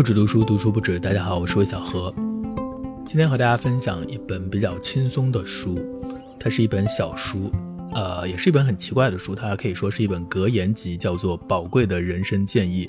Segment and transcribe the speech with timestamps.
[0.00, 0.98] 不止读书，读书不止。
[0.98, 2.10] 大家好，我是魏小何。
[3.04, 5.78] 今天和大家分享一本比较轻松的书，
[6.38, 7.52] 它是一本小书，
[7.92, 9.34] 呃，也是一本很奇怪的书。
[9.34, 12.86] 它可以说是一本格言集，叫做《宝贵的人生建议》，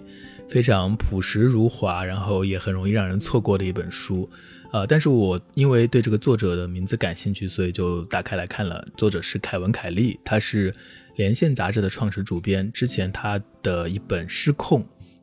[0.50, 4.30] 非常朴实如华，然后也很容易让人错过的一本书。
[4.72, 8.88] 呃，但是我因为对这个作者的名字感兴趣，所以就打开来看了。
[8.96, 10.74] 作者是凯文·凯利，他是
[11.18, 12.72] 连线杂志的创始主编。
[12.72, 14.82] 之前他的一本《失控》。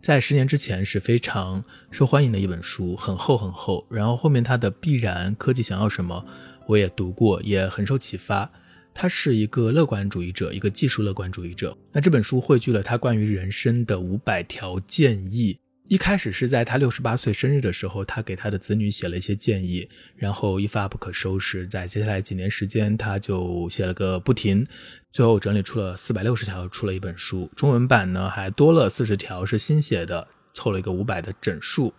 [0.08, 3.86] 在十年之前是非常受欢迎的一本书，很厚很厚。
[3.90, 6.24] 然后后面他的《必然科技想要什么》，
[6.66, 8.50] 我也读过，也很受启发。
[8.94, 11.76] 他是一个乐观主义者，一个技术乐观主义者。
[11.92, 15.58] 那这本书汇聚了他关于人生的五百条建议。
[15.88, 21.66] 一开始是在他六十八岁生日的时候，他给他的子女写了一些建议，然后一发不可收拾。
[21.66, 24.66] 在接下来几年时间，他就写了个不停，
[25.10, 27.50] 最后整理出了四百六十条，出了一本书。
[27.56, 31.94] 中文版呢还多了四十条，是新写的，凑了一个五百的整数。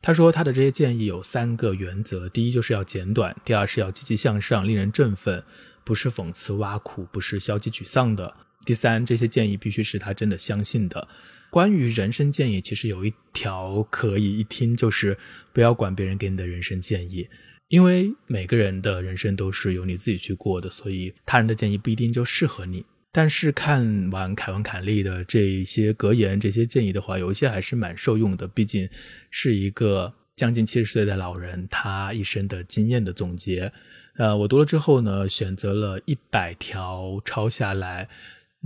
[0.00, 5.42] 他说他的这些建议有三个原则：第一就是要简短；第二是要积极向上，令人振奋，
[5.82, 8.32] 不是讽刺挖苦，不是消极沮丧的；
[8.64, 11.08] 第三，这些建议必须是他真的相信的。
[11.50, 15.16] 关于人生建议，其实有一条可以一听就是
[15.52, 17.28] 不要管别人给你的人生建议，
[17.68, 22.84] 因为每个人的人生都是由你自己去过的，所以他人的建议不一定就适合你。
[23.12, 28.86] 但是看完凯文·凯利的这些格言、这些建议的话，有一些还是蛮受用的，毕竟
[29.30, 33.72] 是一个将近七十岁的老人他一生的经验的总结。
[34.16, 38.08] 呃，我读了之后呢，选择了一百条抄下来。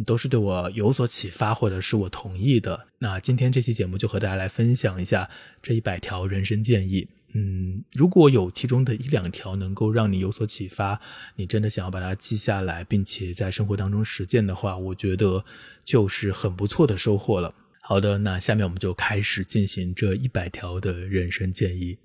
[0.05, 2.87] 都是对我有所启发，或者是我同意的。
[2.99, 5.29] 那今天这期节目就和大家来分享一下
[5.63, 7.09] 这一百条人生建议。
[7.33, 11.01] 嗯，如果有其中的一两条能够让你有所启发，
[11.37, 15.45] 你真的想要把它记下来，并且在生活当中实践的话，我觉得
[15.85, 17.55] 就是很不错的收获了。
[17.83, 21.99] 好的，那下面我们就开始进行这一百条的人生建议。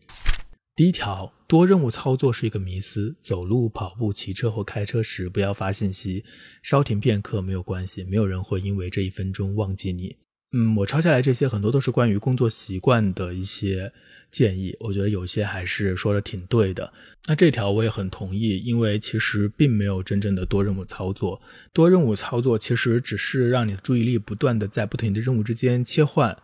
[0.75, 3.15] 第一条，多任务操作是一个迷思。
[3.21, 6.25] 走路、跑步、骑车或开车时，不要发信息，
[6.61, 10.17] 稍停片刻没有关系，没有人会因为这一分钟忘记你。
[10.51, 13.93] 嗯，我抄下来这些很多都是关于工作习惯的一些
[14.29, 16.91] 建议，我觉得有些还是说的挺对的。
[17.27, 21.41] 那这条我也很同意，因为其实并没有真正的多任务操作，
[21.71, 26.37] 多任务操作其实只是让你的注意力不断的在不停的任务之间切换。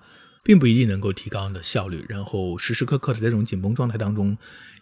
[0.44, 4.38] 并不一定能够提高你的效率，然后时时刻刻的在这种紧绷状态当中，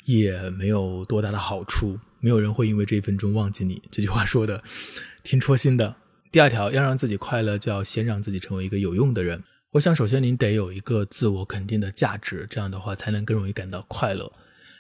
[0.06, 2.00] 也没有多大的好处。
[2.22, 3.82] 没有人会因为这一分钟忘记你。
[3.90, 4.62] 这句话说的
[5.24, 5.96] 挺戳心的。
[6.32, 9.44] 第二条，要让自己快乐，就要先让自己成为一个有用的人。
[9.72, 14.32] 我想，首先您得有一个自我肯定的价值，这样的话才能更容易感到快乐。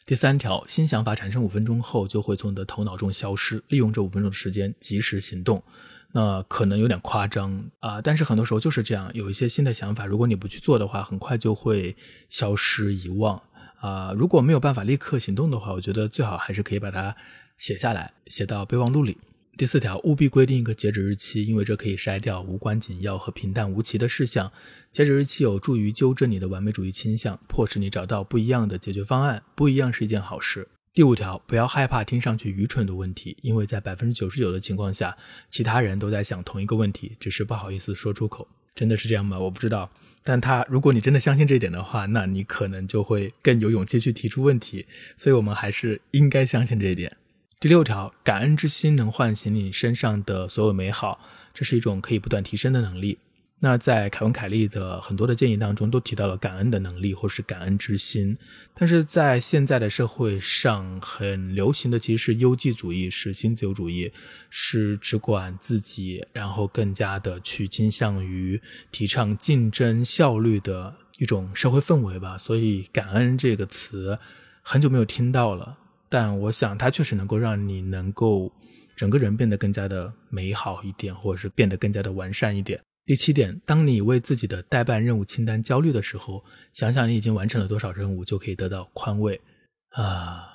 [0.05, 5.63] 第三条，新想法产生五分钟后就会从你的头脑中消失，利用这五分钟的时间及时行动。
[6.11, 11.95] 那可能有点夸张啊，但是很多时候就是这样，有一些新的想法，如果你不去做的话，很快就会
[12.29, 13.39] 消失遗忘
[13.79, 14.11] 啊。
[14.13, 17.15] 如果没有办法立刻行动的话，我觉得最好还是可以把它
[17.57, 19.17] 写下来，写到备忘录里。
[19.55, 24.51] 第四条，务必规定一个截止日期，因为这可以筛掉无关紧要和平淡无奇的事项。
[24.91, 29.43] 截止日期有助于纠正你的完美主义倾向，迫使你找到不一样的解决方案。
[29.53, 30.69] 不一样是一件好事。
[30.99, 35.15] 第五条，不要害怕听上去愚蠢的问题，因为在百分之九十九的情况下，
[35.49, 38.45] 其他人都在想同一个问题，只是不好意思说出口。
[38.75, 39.39] 真的是这样吗？
[39.39, 39.89] 我不知道。
[40.25, 44.85] 但他，如果你真的相信这一点的话，那你可能就会更有勇气去提出问题。
[45.15, 47.15] 所以，我们还是应该相信这一点。
[47.61, 51.21] 第六条，感恩之心能唤醒你身上的所有美好，
[51.53, 53.19] 这是一种可以不断提升的能力。
[53.61, 58.37] 那在凯文·凯利的很多的建议当中，都提到了感恩的能力或是感恩之心。
[58.73, 64.13] 但是在现在的社会上，很流行的其实是优绩主义，是新自由主义，
[64.49, 68.61] 是只管自己，然后更加的去倾向于
[68.91, 72.37] 提倡竞争效率的一种社会氛围吧。
[72.37, 74.17] 所以，感恩这个词
[74.61, 75.77] 很久没有听到了，
[76.07, 78.53] 但我想它确实能够让你能够
[78.95, 82.79] 整个人变得更加的美好一点，或者是变得更加的完善一点。
[83.05, 86.43] 第七点，当你为自己的代办任务清单焦虑的时候，
[86.73, 89.41] 想想你已经完成了多少任务，就可以得到宽慰。
[89.89, 90.45] 啊，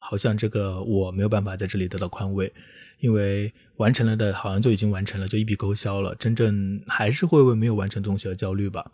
[0.00, 2.52] 好像这个我没有办法在这里得到宽慰，
[2.98, 6.12] 因为完成了的好像就已经完成了，就一笔勾销了。
[6.16, 8.90] 真正还是会为没有完成东西而焦虑吧。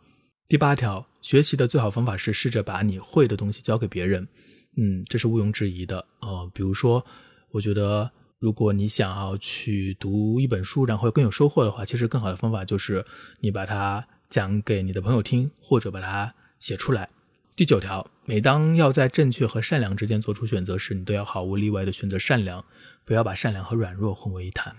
[0.46, 4.28] 第八条，学习的最好方法是试着把你会的东西交给别人。
[4.76, 6.04] 嗯，这是毋庸置疑的。
[6.20, 7.04] 呃，比如说，
[7.52, 8.10] 我觉得。
[8.38, 13.04] 如果你想要去读一本书，然后更有收获的话，其实更好的方法就是
[13.40, 17.08] 你把它讲给你的朋友听，或者把它写出来。
[17.56, 22.64] 第九条，每当要在正确和善良之间做出选择时，你都要毫无例外的选择善良，
[23.04, 24.76] 不要把善良和软弱混为一谈。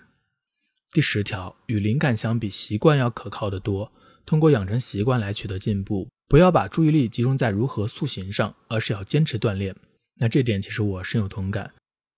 [0.94, 3.92] 第十条，与灵感相比，习惯要可靠的多。
[4.26, 6.08] 通过养成习惯来取得进步。
[6.30, 9.76] 不要把注意力集中在如何塑形上，而是要坚持锻炼。
[10.20, 11.74] 那这点其实我深有同感。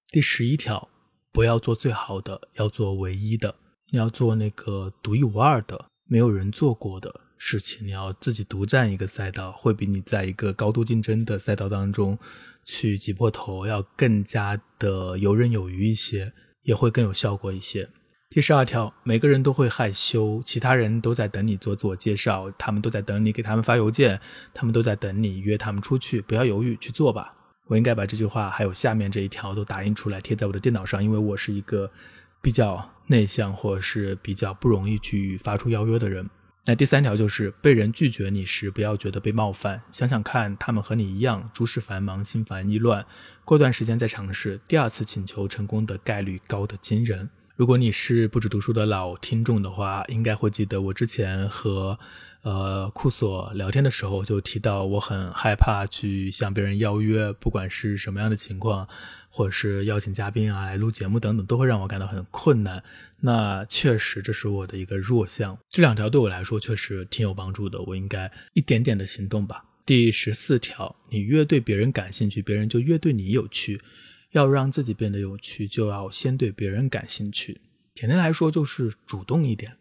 [0.10, 0.90] 第十一条，
[1.32, 3.56] 不要做最好的，要做唯一的。
[3.92, 7.86] 你要做那个独一无二的，没有人做过的事情。
[7.88, 12.18] 你要自己独占一个赛道，会比你在一个高度竞争的赛道当中
[12.64, 16.34] 去挤破头要更加的游刃有余一些，
[16.64, 17.90] 也会更有效果一些。
[18.30, 24.22] 第十二条，每个人都会害羞，其他人都在等你做自我介绍，他们都在等你给他们发邮件，
[24.54, 27.34] 他们都在等你约他们出去，不要犹豫，去做吧。
[27.72, 31.90] 我应该把这句话还有下面这一条都打印出来贴在我的电脑上，因为我是一个
[32.42, 36.30] 比较内向或者是比较不容易去发出邀约的人。
[36.66, 43.06] 那第三条就是被人拒绝你时，不要觉得被冒犯，想想看，他们和你一样，诸事繁忙，心烦意乱，
[43.46, 47.30] 过段时间再尝试，第二次请求成功的概率高得惊人。
[47.56, 51.98] 如果你是不止读书的老听众的话，应该会记得我之前和
[52.42, 58.88] 呃库索聊天的时候就提到，我很害怕去向别人邀约，不管是什么样的情况，
[59.30, 62.84] 或者是邀请嘉宾啊来录节目等等，都会让我感到很困难。
[63.20, 65.58] 那确实这是我的一个弱项。
[65.70, 69.64] 这两条对我来说确实挺有帮助的，我应该一点点的行动吧。
[69.86, 73.80] 第十四条，你越对别人感兴趣，别人就越对你有趣。
[74.32, 77.60] 要让自己变得有趣，就要先对别人感兴趣。
[77.94, 79.76] 简单来说，就是主动一点。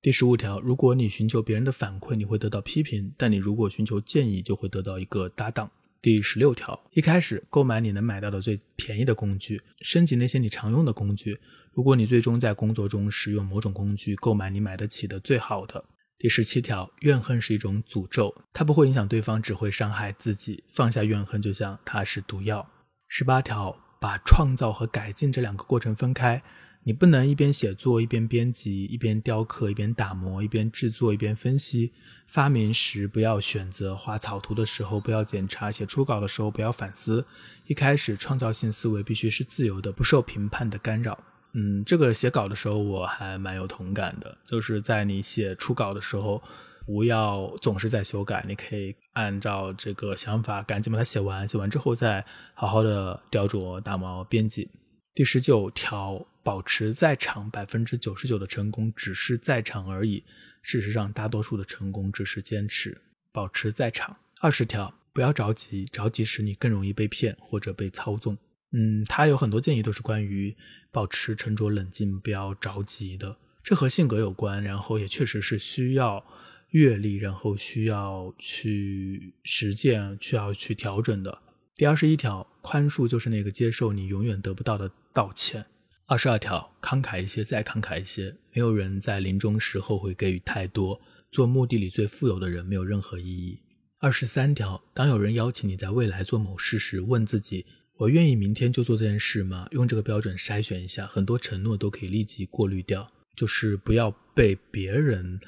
[0.00, 5.68] 第十五条，如果你寻求别人的反馈，你会得到批评；但你如果寻求建议，就会得到一个搭档。
[6.00, 11.40] 第十六条，一开始购买你能买到的最便宜的工具，升级那些你常用的工具。
[11.72, 15.84] 如果你最终在工作中使用某种工具，购买你买得起的最好的。
[16.16, 20.62] 第十七条，怨恨是一种诅咒，它不会影响对方，只会伤害自己。
[20.68, 22.70] 放下怨恨，就像它是毒药。
[23.08, 26.40] 十八条，把创造和改进这两个过程分开。
[26.88, 31.92] 你不能一边写作一边编辑，一边雕刻一边打磨，一边制作一边分析。
[32.26, 37.26] 发明时不要选择，画草图的时候不要检查，写初稿的时候不要反思。
[37.66, 41.22] 一开始，创造性思维必须是自由的，不受评判的干扰。
[41.52, 46.42] 嗯，这个写稿的时候我还蛮有同感的，就是在你写初稿的时候。
[46.86, 52.24] 不要总是在修改，你可以按照这个想法赶紧把它写完，写完之后再
[52.54, 54.70] 好好的雕琢、打磨、编辑。
[55.12, 60.24] 第十九条，保持在场，百分之九十九的成功只是在场而已。
[60.62, 62.96] 事实上，大多数的成功只是坚持。
[63.30, 64.16] 保持在场。
[64.40, 68.38] 二十条，不要着急，着急时你更容易被骗或者被操纵。
[68.72, 70.56] 嗯，他有很多建议都是关于
[70.90, 73.36] 保持沉着冷静，不要着急的。
[73.62, 76.24] 这和性格有关，然后也确实是需要。
[76.70, 81.42] 阅历，然后需要去实践，需要去调整的。
[81.74, 85.66] 第二十一条，宽恕就是那个接受你永远得不到的道歉。
[86.08, 88.34] 二十二条，慷慨一些，再慷慨一些。
[88.54, 90.98] 没有人在临终时后悔给予太多。
[91.30, 93.60] 做墓地里最富有的人没有任何意义。
[93.98, 97.66] 二十三条，当有人邀请你在未来做某事时，问自己：
[97.98, 99.68] 我愿意明天就做这件事吗？
[99.72, 103.12] 用这个标准筛选一下，很多承诺都可以立即过滤掉。
[103.36, 105.38] 就是不要被别人。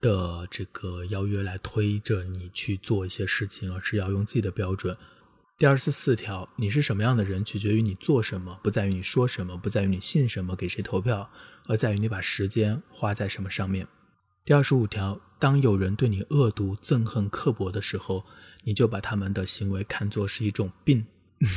[0.00, 4.96] 的这个邀约来推着你去做一些事情，而是要用自己的标准。
[5.58, 11.28] 第二十四条，你是什么样的人，取决于你做什么，不在于你说什么，不在于你信什么，给谁投票，
[11.66, 13.88] 而在于你把时间花在什么上面。
[14.44, 18.24] 第二十五条，当有人对你恶毒、憎恨、刻薄的时候，
[18.62, 21.04] 你就把他们的行为看作是一种病。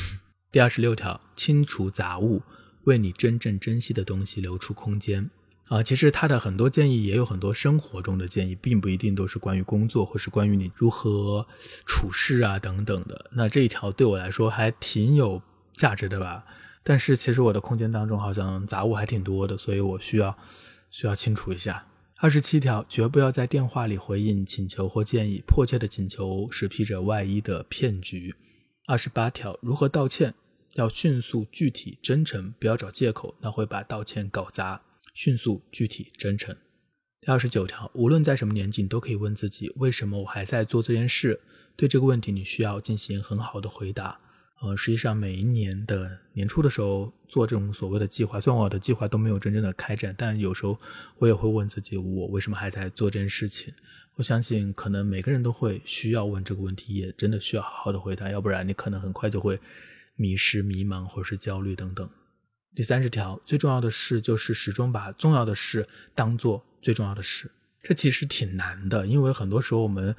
[0.52, 2.42] 第二十六条，清除杂物，
[2.86, 5.30] 为你真正珍惜的东西留出空间。
[5.72, 11.48] 啊，其实他的很多建议也有很多生活中的建议，并不一定都是关于工作或是关于你如何
[11.86, 13.32] 处事啊等等的。
[13.32, 16.44] 那这一条对我来说还挺有价值的吧？
[16.84, 20.38] 但是其实我的空间当中好像杂物还挺多的，所以我需要
[20.90, 21.88] 需要清除一下。
[22.18, 28.36] 二十七条，绝不要在电话里回应请求或建议，迫切的请求是披着外衣的骗局。
[28.88, 30.34] 二十八条，如何道歉？
[30.76, 34.82] 要迅速、具体、真诚，不要找借口，那会把道歉搞砸。
[35.14, 36.56] 迅速、具体、真诚。
[37.20, 41.40] 第二十九条，无论在什么年纪，你都可以问自己：为什么我还在做这件事？
[41.76, 44.20] 对这个问题，你需要进行很好的回答。
[44.62, 50.80] 呃，实际上每一年的年初的时候做这种所谓的计划，虽然我的计划都没有真正的开展，但有时候
[51.18, 53.74] 我也会问自己：我为什么还在做这件事情？
[54.16, 59.60] 我相信，可能每个人都会需要问这个问题，也真的需要好好的回答，要不然你可能很快就会
[60.16, 62.08] 迷失、迷茫或者是焦虑等等。
[62.74, 67.52] 第三十条，最重要的事就是始终把重要的事当做最重要的事。
[67.84, 70.16] 这其实挺难的，因为很多时候我们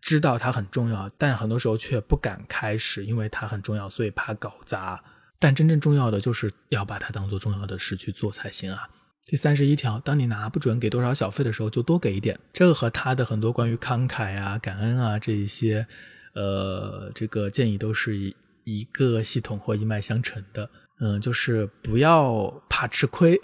[0.00, 5.02] 知道它很重要，但很多时候却不敢开始，因为它很重要，所以怕搞砸。
[5.38, 8.88] 但真正重要的就是要把它当做重要的事去做才行啊。
[9.26, 12.38] 第三十一条，当你拿不准给多少小费的时候，就多给一点。
[12.52, 15.86] 这个和他的很多关于慷慨啊、感恩啊这一些，
[16.34, 20.70] 呃，这个建议都是一一个系统或一脉相承的。
[21.00, 23.38] 嗯，就是不要怕吃亏，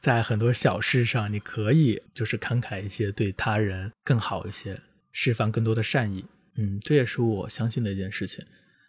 [0.00, 4.80] 在很多小事上，你可以就是慷慨一些，对他人更好一些，
[5.12, 6.24] 释放更多的善意。
[6.56, 8.44] 嗯，这也是我相信的一件事情。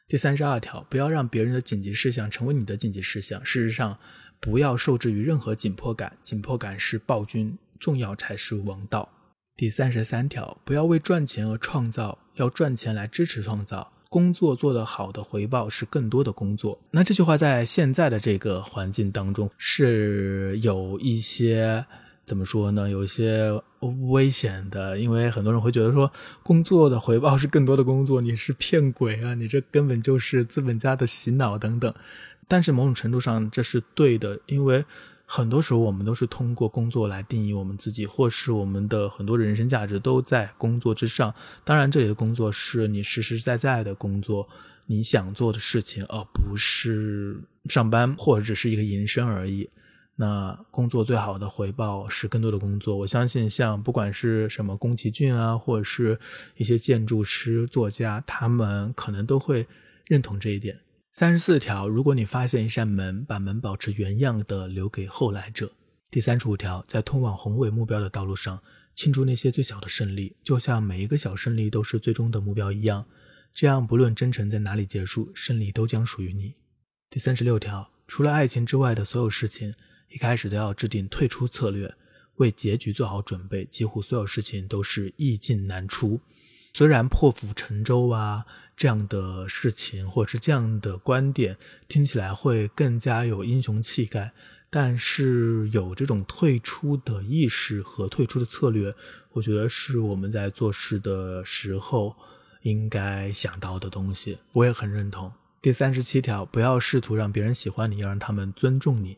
[0.08, 3.46] 第三十二条，不要让别人的紧急事项成为你的紧急事项。
[3.46, 4.00] 事实上，
[4.40, 9.08] 不要受制于任何紧迫感，紧迫感是暴君，重要才是王道。
[9.56, 13.94] 第三十三条，不要为赚钱而创造，要赚钱来支持创造。
[14.10, 16.78] 工作做得好的回报是更多的工作。
[16.92, 21.86] 那这句话在现在的这个环境当中是有一些。
[22.26, 22.88] 怎么说呢？
[22.88, 23.50] 有一些
[24.12, 26.12] 危险的，因为很多人会觉得说，
[26.44, 29.34] 工作的回报是更多的工作，你是骗鬼啊！
[29.34, 31.92] 你这根本就是资本家的洗脑等等。
[32.48, 34.86] 但是某种程度上这是对的，因为
[35.32, 41.32] 很多时候我们都是通过工作来定义我们自己，或是我们的很多人生价值都在工作之上。
[41.64, 44.50] 当然，这里的工作是你实实在在的工作，
[44.88, 49.70] 你想做的事情，而不是上班或者只是一个营生而已。
[50.16, 52.98] 那工作最好的回报是更多的工作。
[52.98, 56.20] 我相信，像不管是什么宫崎骏啊，或者是
[56.58, 59.68] 一些建筑师、作家，他们可能都会
[60.08, 60.80] 认同这一点。
[61.20, 65.70] 三十四条，如果你发现一扇门，把门保持原样的留给后来者。
[66.10, 68.64] 第三十五条，在通往宏伟目标的道路上，
[68.96, 73.06] 庆祝那些最小的胜利，就像每一个小胜利都是最终的目标一样。
[73.54, 76.56] 这样，不论征程在哪里结束，胜利都将属于你。
[77.10, 79.76] 第三十六条，除了爱情之外的所有事情。
[80.08, 81.94] 一开始都要制定退出策略，
[82.36, 83.66] 为结局做好准备。
[83.66, 86.22] 几乎所有事情都是易进难出。
[86.80, 88.46] 虽然破釜沉舟啊
[88.78, 91.58] 这样的事情，或者是这样的观点，
[91.90, 94.32] 听起来会更加有英雄气概，
[94.70, 98.96] 但是有这种退出的意识和退出的策略，
[99.34, 102.16] 我觉得是我们在做事的时候
[102.62, 104.38] 应该想到的东西。
[104.54, 105.30] 我也很认同。
[105.62, 109.18] 第三十七条，不要试图让别人喜欢你，要让他们尊重你。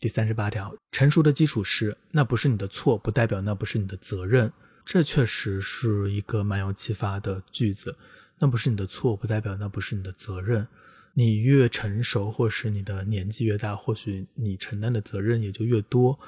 [0.00, 4.52] 第三十八条，成熟的基础是，那不是你的错，不代表那不是你的责任。
[4.86, 7.98] 这确实是一个蛮有启发的句子。
[8.38, 10.66] 那不是你的错，不代表那不是你的责任。
[11.14, 16.18] 你越成熟，或是你的年纪越大，或许你承担的责任也就越多。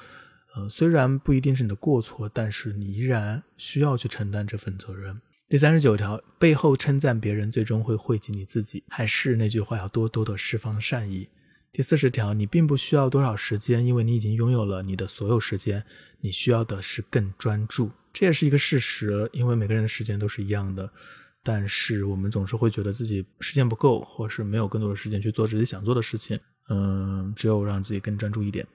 [0.55, 5.21] 呃，虽然不一定是你的过错，但是你依然需要去承担这份责任。
[5.47, 8.83] 第三十九条，背后称赞别人，最终会惠及你自己。
[8.89, 11.29] 还是那句话，要多多的释放善意。
[11.71, 15.85] 第四十条，你并不需要多少时间，因为你已经拥有了你的所有时间。
[16.21, 20.89] 你需要的是更专注，这也是一个事实，因为每个人的时间都是一样的。
[21.41, 26.37] 但是我们总是会觉得自己时间不够，或是没有更多的时间去做自己想做的事情。
[26.67, 28.67] 嗯，只有让自己更专注一点。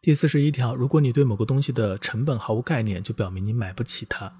[0.00, 4.32] 第四十一条，如果你对某个东西的成本毫无概念，就表明你买不起它。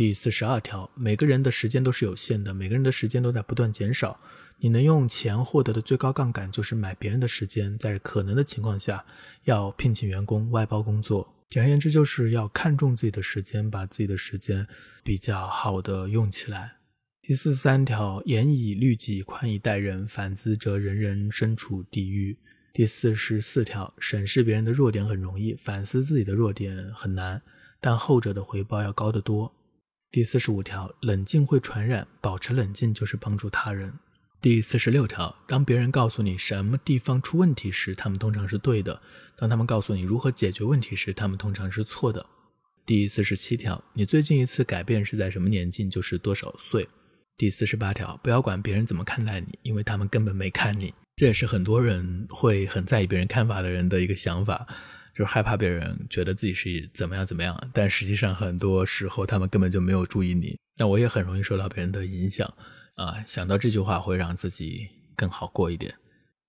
[0.00, 4.18] 第四十二条，每个人的时间都是有限的，每个人的时间都在不断减少。
[4.56, 9.04] 你能用钱获得的最高杠杆就是买别人的时间，在可能的情况下，
[9.44, 11.34] 要聘请员工外包工作。
[11.50, 14.66] 简而言之，就是要看重自己的时间，把自己的时间
[15.04, 16.76] 比较好的用起来。
[17.20, 22.38] 第四十三条，严以律己，宽以待人，反之则人人身处地狱。
[22.72, 27.42] 第四十四条，审视别人的弱点很容易，反思自己的弱点很难，
[27.82, 29.54] 但后者的回报要高得多。
[30.12, 33.92] 第四十五条，冷静会传染，保持冷静就是帮助他人。
[34.40, 39.00] 第四十六条，当别人告诉你什么地方出问题时，他们通常是对的；
[39.36, 42.26] 当他们告诉你如何解决问题时，他们通常是错的。
[42.84, 46.88] 第四十七条，你最近一次改变是在什么年纪，就是多少岁。
[47.36, 50.92] 第四十八条，不要管别人怎么看待你，因为他们根本没看你。
[51.14, 54.66] 这也是很多人会很在意别人看法的人的一个想法。
[55.20, 60.56] 就是害怕别人觉得自己是怎么样怎么样，但实际上很多时候他们根本就没有注意你。
[60.78, 62.50] 那我也很容易受到别人的影响
[62.94, 65.94] 啊，想到这句话会让自己更好过一点。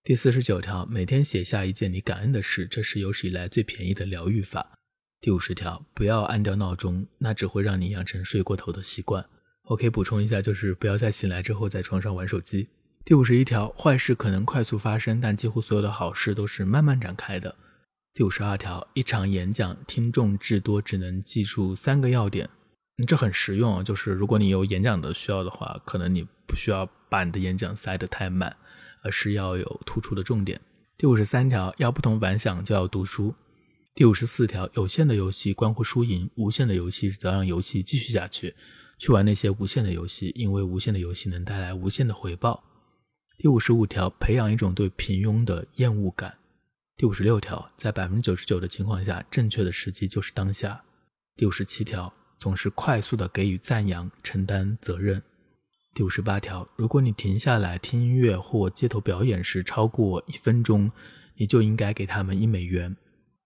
[0.05, 4.77] 第四十九条，每天写下一件你感恩的事，这是有史以来最便宜的疗愈法。
[5.19, 9.25] 第五十条，不要按掉闹钟，那只会让你养成睡过头的习惯。
[9.65, 12.69] 我可以补充一下，就是不要在醒来之后在床上玩手机。
[13.03, 17.57] 第五十一条，坏事可能快速发生，但几乎所有的好事都是慢慢展开的。
[18.13, 22.49] 第五十二条，一场演讲听众至多只能记住三个要点，
[23.07, 23.81] 这很实用啊。
[23.81, 28.57] 就是如果你有演讲的需要的话，可能你不需要把你的演讲塞得太满，
[29.01, 30.59] 而是要有突出的重点。
[30.97, 33.33] 第五十三条，要不同凡响就要读书。
[33.95, 38.55] 第五十四条，有限的游戏关乎输赢，无限的游戏则让游戏继续下去。
[38.97, 42.61] 去玩那些无限的游戏，因为无限的游戏能带来无限的回报。
[43.37, 46.37] 第五十五条，培养一种对平庸的厌恶感。
[47.01, 50.83] 第五十六条，在百分之九十九的情况下，正确的时机就是当下。
[51.35, 55.19] 第五十七条，总是快速的给予赞扬，承担责任。
[55.95, 60.91] 第五十八条，如果你停下来听音乐或街头表演时超过一分钟，
[61.37, 62.95] 你就应该给他们一美元。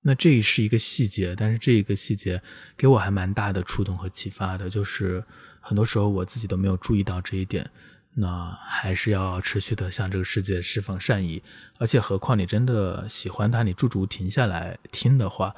[0.01, 2.43] 那这是一个细节，但是这一个细节
[2.75, 5.23] 给我还蛮大的触动和启发的，就是
[5.61, 7.71] 很多时候我自己都没有注意到这一点。
[8.17, 11.43] 那还是要持续的向这个世界释放善意，
[11.77, 15.53] 而且何况你真的喜欢他，你驻足停下来听的话，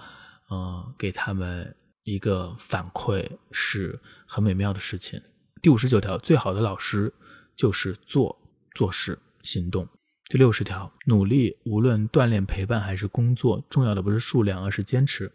[0.50, 5.22] 嗯，给他们一个反馈是很美妙的事情。
[5.62, 7.14] 第五十九条，最好的老师
[7.56, 8.40] 就是做
[8.74, 9.88] 做事行动。
[10.30, 15.32] 第六十条，努力无论锻炼、陪伴还是工作，重要的不是数量，而是坚持。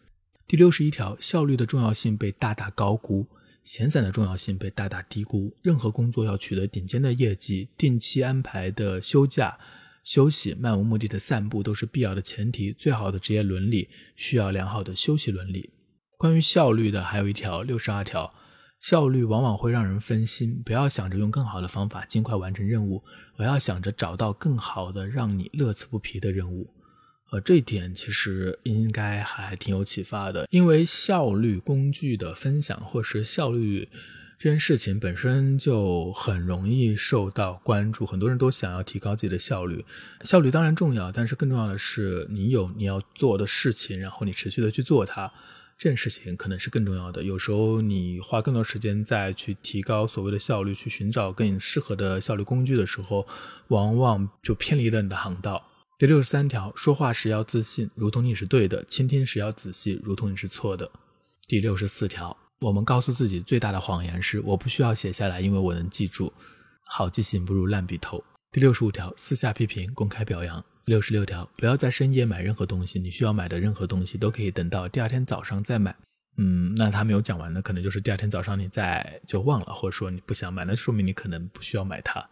[0.47, 3.27] 第六十一条，效率的重要性被大大高估，
[3.65, 5.57] 闲散的重要性被大大低估。
[5.63, 9.59] 任何工作要取得顶尖的业绩，定期安排的休假、
[10.03, 12.73] 休息、漫无目的的散步都是必要的前提。
[12.73, 15.71] 最好的职业伦理需要良好的休息伦理。
[16.19, 18.35] 关于效率的，还有一条六十二条。
[18.81, 23.05] 效率往往会让人分心，不要想着用更好的方法尽快完成任务，
[23.37, 26.69] 而要想着找到更好的让你乐此不疲的任务。
[27.33, 33.89] 呃，这一点其实应该还挺有启发的，因为效率工具的分享或是效率
[34.39, 39.83] 这件事情本身就很容易受到关注，很多人都想要提高自己的效率。
[40.25, 45.33] 效率当然重要，但是更重要的是你有你要做的事情，然后你持续的去做它。
[45.79, 47.23] 这件事情可能是更重要的。
[47.23, 53.27] 有时候你花更多时间在去提高所谓的效率，去寻找更适合的效率工具的时候，
[53.69, 55.71] 往往就偏离了你的航道。
[56.03, 60.91] 第六十三条，说话时要自信，如同你是对的；倾听时要仔细，如同你是错的。
[61.47, 66.33] 第六十四条，我们告诉自己最大的谎言是我不需要写下来，因为我能记住。
[66.87, 68.25] 好记性不如烂笔头。
[68.51, 70.65] 第六十五条，私下批评，公开表扬。
[70.87, 72.99] 六十六条，不要在深夜买任何东西。
[72.99, 75.95] 你需要买的任何东西都可以等到第二天早上再买。
[76.37, 82.29] 嗯，那他没有讲完的，可能就是第二天早上你再就忘了，或者说你不想买，那说明你可能不需要买它。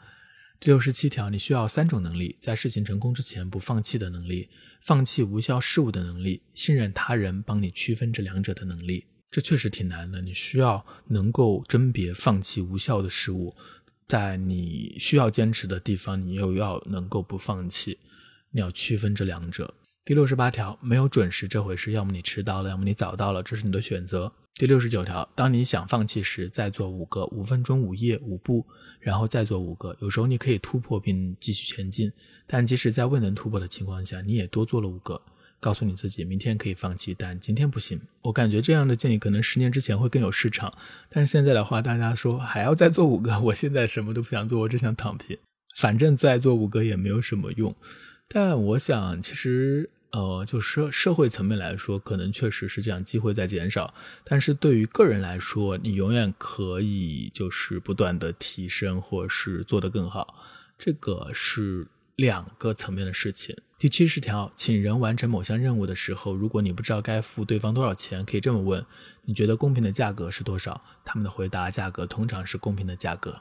[0.61, 4.51] 第六十七条，你需要三种能力：在事情成功之前不放弃的能力，
[4.83, 9.07] 放弃无效事物的能力，信任他人帮你区分这两者的能力。
[9.31, 13.57] 这确实挺难的，你需要能够甄别放弃无效的事物，
[14.07, 17.99] 在你需要坚持的地方，你又要能够不放弃。
[18.51, 19.73] 你要区分这两者。
[20.05, 24.31] 第六十八条，没有准时这回事，要么你迟到了，要么你早到了，这是你的选择。
[24.55, 28.67] 第六十九条，当你想放弃时，再做五个五分钟五页五步，
[29.01, 29.97] 然后再做五个。
[30.01, 32.13] 有时候你可以突破并继续前进，
[32.47, 35.21] 但即使在未能突破的情况下，你也多做了五个。
[35.63, 38.01] 告诉你自己，明天可以放弃，但今天不行。
[38.23, 40.73] 我感觉这样的建议可能十年之前会更有市场，
[41.11, 45.37] 但是现在的话，大家说还要再做五个，我现在什么都不想做，我只想躺平，
[45.77, 47.77] 反正再做五个也没有什么用。
[48.27, 53.95] 但我想，其实，呃，就社社会层面来说，可能确实是这样，机会在减少。
[54.25, 60.35] 但是对于个人来说，你永远可以就是不断的提升，或是做得更好。
[60.77, 63.57] 这个是两个层面的事情。
[63.79, 68.85] 第七十条，请人完成某项任务的时候，如果你不知道该付对方多少钱，可以这么问：
[69.25, 70.83] 你觉得公平的价格是多少？
[71.05, 73.41] 他们的回答：价格通常是公平的价格。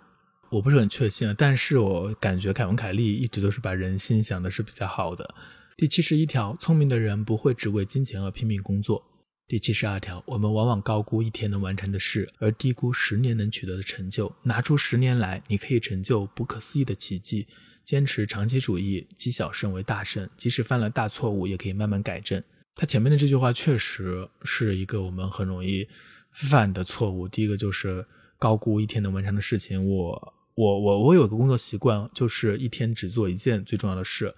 [0.49, 5.35] 我不是很确信，但是我感觉凯文·凯利一直都是把人心想的是比较好的。
[5.79, 9.01] 第七十一条，聪明的人不会只为金钱而拼命工作。
[9.47, 14.29] 第七十二条，我们往往高估一天能完成的事，而低估十年能取得的成就。
[14.43, 17.47] 拿出十年来，你可以成就不可思议的奇迹。
[17.85, 22.43] 坚持长期主义，积小胜为大胜，即使犯了大错误，也可以慢慢改正。
[22.75, 25.87] 他前面的这句话确实是一个我们很容易
[26.33, 27.25] 犯的错误。
[27.25, 28.05] 第一个就是
[28.37, 30.33] 高估一天能完成的事情，我。
[30.55, 34.35] 我我我有个工作习惯，就是一天只做一件最重要的事，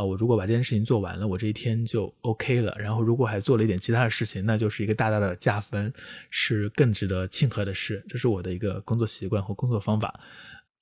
[0.00, 2.74] 啊，我如果把这件事情做完了，我这一天就 OK 了。
[2.78, 5.92] 然后如果还做了一点其他的事情，那就是一个大大的加分，
[6.30, 8.02] 是更值得庆贺的事。
[8.08, 10.18] 这是我的一个工作习惯和工作方法。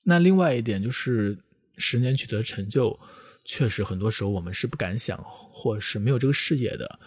[0.05, 1.37] 那另外一点就是
[1.77, 2.99] 十年取得成就，
[3.45, 7.01] 确实很多时候我们是不敢想，或是没有这个视野的。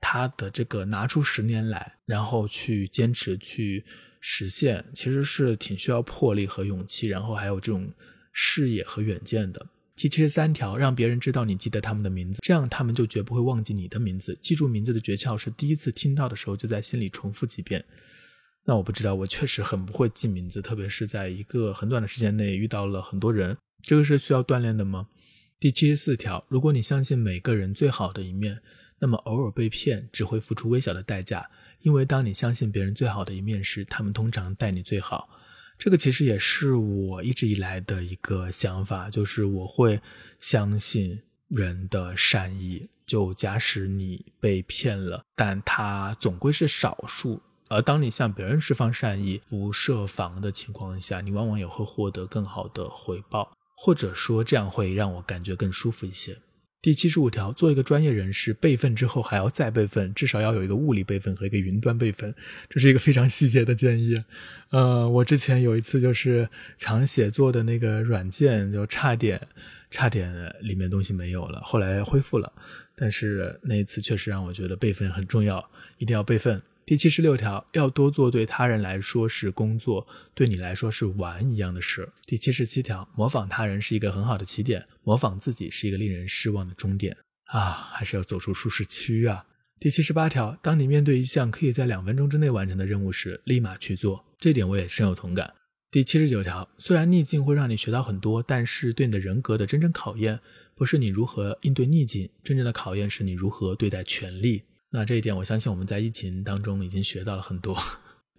[0.00, 3.84] 他的这个拿出十年来，然后去坚持去。
[4.24, 7.92] 实现其实是挺需要魄力和勇气，然后还有这种
[8.32, 9.66] 视野和远见的。
[9.94, 14.36] 第七十三条，让别人知道你记得他们的名字，这样他们就绝不会忘记你的名字。
[14.42, 17.84] 记住名字的诀窍是第一次听到的时候就在心里重复几遍。
[18.64, 25.08] 那我不知道，我确实很不会记名字，特别是在一个很短的时间内遇到了很多人，这个是需要锻炼的吗？
[25.60, 28.60] 第七十四条，如果你相信每个人最好的一面，
[28.98, 31.48] 那么偶尔被骗只会付出微小的代价。
[31.80, 35.28] 因为当你相信别人最好的一面时，他们通常待你最好。
[35.84, 40.00] 这个其实也是我一直以来的一个想法，就是我会
[40.38, 42.88] 相信人的善意。
[43.04, 47.42] 就假使你被骗了，但它总归是少数。
[47.68, 56.38] 而当你向别人释放善意、不设防的情况下，你往往也会获得更好的回报，或者说这样会让我感觉更舒服一些。
[56.80, 62.32] 第七十五条，做一个专业人士，备份之后还要再备份，至少要有一个物理备份和一个云端备份，
[62.70, 64.16] 这是一个非常细节的建议。
[64.72, 69.40] 呃，我之前有一次就是常写作的那个软件，就差点
[69.90, 70.32] 差点
[70.62, 72.50] 里面东西没有了，后来恢复了，
[72.96, 75.62] 但是那一次确实让我觉得备份很重要，
[75.98, 76.60] 一定要备份。
[76.86, 82.08] 第七十六条，要多做对他人来说是工作，对你来说是玩一样的事。
[82.26, 89.44] 第七十七条，模仿他人是一个很好的起点，模仿自己是一个令人失望的终点啊，还是要走出舒适区啊。
[89.78, 95.54] 第七十八条，当你面对一项可以在两分钟之内完成的任务时，立马去做，这点我也深有同感。
[95.88, 100.40] 第七十九条，虽然逆境会让你学到很多，但是对你的人格的真正考验，
[100.74, 104.64] 不是你如何应对逆境，真正的考验是你如何对待权力。
[104.90, 107.78] 那这一点，我相信我们在疫情当中已经学到了很多。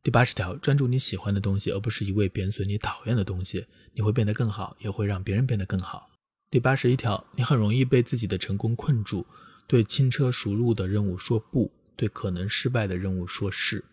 [0.03, 6.09] 第八十条，专注你喜欢的东西，而不是一味贬损你讨厌的东西，你会变得更好，也会让别人变得更好。
[6.51, 9.25] 第八十一条，你很容易被自己的成功困住，
[9.67, 13.85] 对轻车熟路的任务说不，对可能失败的任务说是。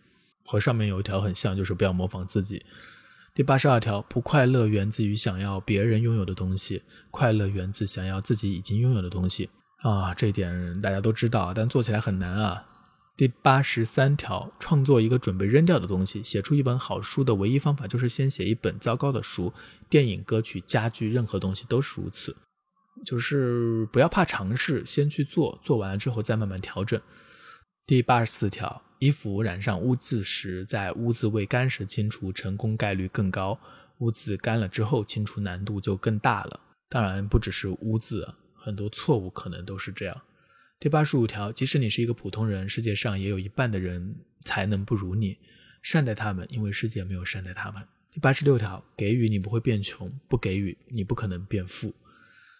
[0.44, 2.64] 和上面有一条很像，就是不要模仿自己。
[3.35, 9.48] 第八十二条，不快乐源自于想要别人拥有的东西，快乐源自想要自己已经拥有的东西。
[9.83, 12.66] 啊，这一点大家都知道，但做起来很难啊。
[13.16, 19.53] 第八十三条，创作一个准备扔掉的东西，写出一本好书的唯一方法就是先写一本糟糕的书。
[19.88, 22.35] 电影、歌曲、家具，任何东西都是如此，
[23.05, 27.00] 就是不要怕尝试，先去做，做完了之后再慢慢调整。
[27.90, 33.59] 第八十四条，衣服染上污渍时，在污渍未干时清除，成功概率更高；
[33.98, 36.61] 污渍干了之后，清除难度就更大了。
[36.88, 38.33] 当然，不只是污渍。
[38.55, 40.22] 很多错误可能都是这样。
[40.79, 45.37] 第八十五条，即使你是一个普通人，世界上也有一半的人才能不如你，
[45.83, 47.83] 善待他们，因为世界没有善待他们。
[48.12, 51.92] 第八十六条，给予你不会变穷，不给予你不可能变富。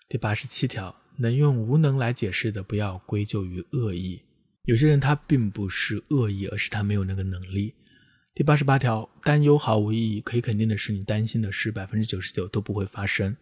[0.09, 4.23] 第八十七条，能用无能来解释的，不要归咎于恶意。
[4.65, 7.75] 有些人他并不是恶意，而是他没有那个能力。
[8.35, 13.37] 第八十八条，担忧毫无意义，可以肯定的是，你担心的事百分之九十九都不会发生。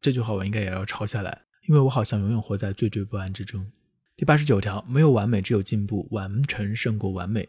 [0.00, 1.42] 这句话我应该也要抄下来。
[1.68, 3.70] 因为我好像永远活在惴惴不安之中。
[4.16, 7.48] 第八十九条，没有完美，只有进步，完成胜过完美。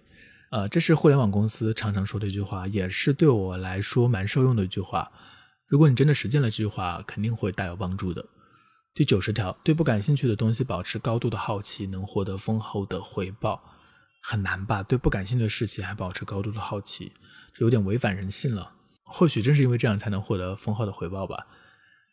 [0.52, 5.12] 呃，这是互联网公司常常说的一句话，也是对我来说蛮受用的一句话。
[5.66, 8.24] 如果你真的实践了这句话，肯定会大有帮助的。
[8.96, 13.60] 第九十条，对不感兴趣的东西保持高度的好奇，能获得丰厚的回报。
[14.22, 14.84] 很难吧？
[14.84, 17.12] 对不感兴趣的事情还保持高度的好奇，
[17.56, 18.72] 这有点违反人性了。
[19.04, 21.48] 或许正是因为这样，才能获得丰厚的回报吧。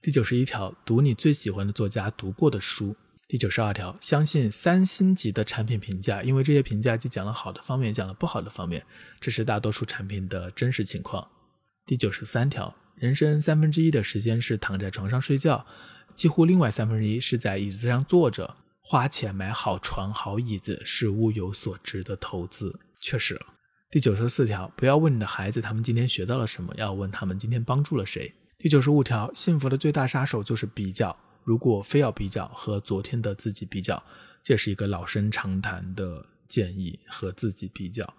[0.00, 2.96] 第九十一条，读你最喜欢的作家读过的书。
[3.28, 8.86] 第九十二条，相信三星级的产品评价，因为这些评价既讲了好的方面，讲了不好的方面，
[9.20, 11.28] 这是大多数产品的真实情况。
[11.84, 15.64] 第九十三条，人生三分之一的时间是躺在床上睡觉，
[16.14, 18.56] 几乎另外三分之一是在椅子上坐着。
[18.82, 23.40] 花钱买好床好椅子是物有所值的投资，确实。
[23.88, 28.32] 第九十四条，不要问你的孩子他们今天学到了什么，要问他们今天帮助了谁。
[28.58, 31.16] 第九十五条，幸福的最大杀手就是比较。
[31.44, 34.02] 如果非要比较，和昨天的自己比较，
[34.42, 38.12] 这是一个老生常谈的建议，和自己比较。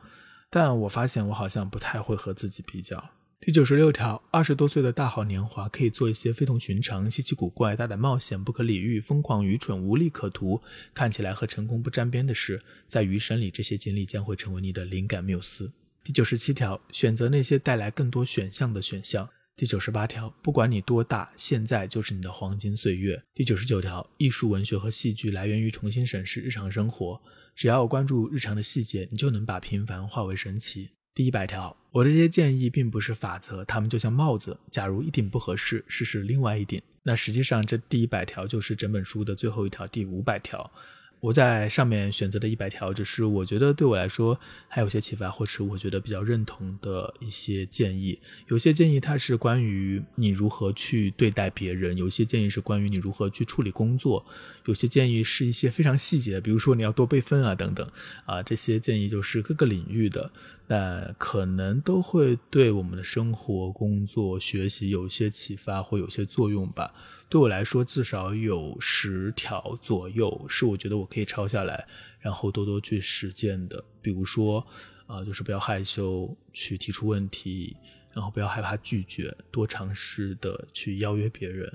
[0.50, 3.10] 但我发现我好像不太会和自己比较。
[3.44, 10.62] 第九十六条，二十多岁的大好年华可以做一些非同寻常、稀奇古怪、大胆冒险、不可理喻、疯狂愚蠢、无利可图，
[10.94, 12.62] 看起来和成功不沾边的事。
[12.88, 15.72] 在余生里，这些经历将会成为你的灵感缪斯。
[16.04, 19.28] 第九十七条，选择那些带来更多选项的选项。
[19.56, 23.20] 第九十八条，不管你多大，现在就是你的黄金岁月。
[23.34, 27.20] 第九十九条，艺术、文学和戏剧来源于重新审视日常生活。
[27.56, 30.92] 只要关注日常的细节，你就能把平凡化为神奇。
[31.14, 36.82] 第一百条，我的这些建议并不是法则，它们就像帽子，假如一顶不合适，试试另外一顶。
[37.04, 40.72] 那实际上，这第一百条就是整本书的最后一条，第五百条。
[41.20, 48.18] 我在上面选择的一百条，只是我觉得对我来说还有些启发，或是我觉得比较认同的一些建议。
[48.48, 54.26] 有些建议它是关于你如何去对待别人，有些建议是关于你如何去处理工作，
[54.66, 57.90] 有些建议是一些非常细节，比如说你要多备份啊等等
[58.26, 60.32] 啊，这些建议就是各个领域的，
[60.68, 66.94] 那可能都会对我们的生活、工作、学习有一些启发或有些作用吧。
[67.28, 71.88] 对我来说，至少有十条左右是我觉得我可以抄下来，
[72.20, 73.84] 然后多多去实践的。
[74.02, 74.66] 比如说，
[75.08, 77.76] 啊，就是不要害羞去提出问题，
[78.14, 81.72] 然后不要害怕拒绝，多尝试的去邀约别人。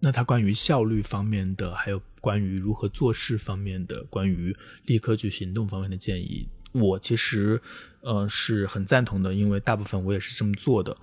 [0.00, 7.60] 那他关于效率方面的，还有关于如何做事方面的，关于立刻去行动方面的建议，我其实
[8.00, 10.96] 呃是很赞同的，因为大部分我也是这么做的。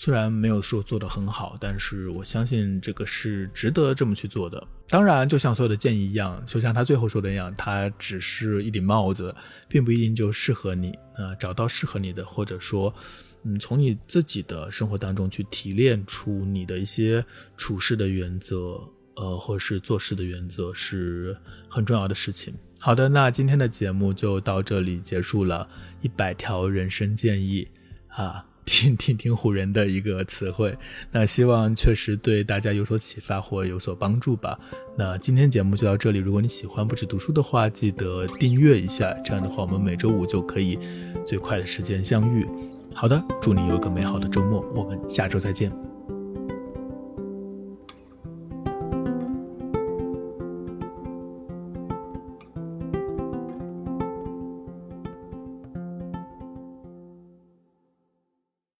[0.00, 4.64] 虽然没有说做得很好，但是我相信这个是值得这么去做的。
[4.86, 9.34] 当然，就像所有的建议一样，就像他最后说的那样，它只是一顶帽子，
[9.68, 10.96] 并不一定就适合你。
[11.16, 12.94] 呃，找到适合你的，或者说，
[13.42, 17.24] 嗯，从你自己的生活当中去提炼出你的一些
[17.56, 18.80] 处事的原则，
[19.16, 21.36] 呃，或是做事的原则，是
[21.68, 22.54] 很重要的事情。
[22.78, 25.68] 好的，那今天的节目就到这里结束了，
[26.02, 27.66] 一百条人生建议
[28.06, 28.44] 啊。
[28.68, 30.76] 听 听听唬人的一个词汇，
[31.10, 34.58] 那希望确实对大家有所启发或有所帮助吧。
[34.96, 40.78] 那今天节目就到这里，如果你喜欢不止读书的话，记得订阅一下，这样的话我们每周五就可以
[41.26, 42.46] 最快的时间相遇。
[42.94, 45.97] 好的，祝你有个美好的周末，我们下周再见。